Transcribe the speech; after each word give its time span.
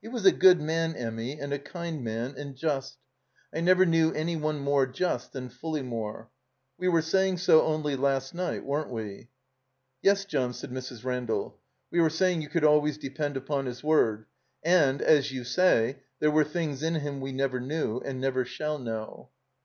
"He 0.00 0.06
was 0.06 0.24
a 0.24 0.30
good 0.30 0.60
man, 0.60 0.94
Emmy, 0.94 1.40
and 1.40 1.52
a 1.52 1.58
kind 1.58 2.04
man— 2.04 2.34
and 2.38 2.54
just. 2.54 2.98
I 3.52 3.60
never 3.60 3.84
knew 3.84 4.12
any 4.12 4.36
one 4.36 4.60
more 4.60 4.86
just 4.86 5.32
than 5.32 5.48
Pulleymore. 5.50 6.28
We 6.78 6.86
were 6.86 7.02
saying 7.02 7.38
so 7.38 7.62
only 7.62 7.96
last 7.96 8.32
night, 8.32 8.64
weren't 8.64 8.92
we?" 8.92 9.28
"Yes, 10.02 10.24
John," 10.24 10.52
said 10.52 10.70
Mrs. 10.70 11.04
Randall. 11.04 11.58
"We 11.90 12.00
were 12.00 12.10
say 12.10 12.32
ing 12.32 12.42
you 12.42 12.48
could 12.48 12.62
always 12.64 12.96
depend 12.96 13.36
upon 13.36 13.66
his 13.66 13.82
word. 13.82 14.26
And, 14.62 15.02
as 15.02 15.32
you 15.32 15.42
say, 15.42 15.98
there 16.20 16.30
were 16.30 16.44
things 16.44 16.84
in 16.84 16.94
him 16.94 17.20
we 17.20 17.32
never 17.32 17.58
knew— 17.58 17.98
and 18.04 18.20
never 18.20 18.44
shall 18.44 18.78
know." 18.78 19.30